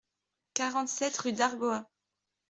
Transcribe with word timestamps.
quarante-sept 0.55 1.15
rue 1.17 1.31
d'Argoat 1.33 1.85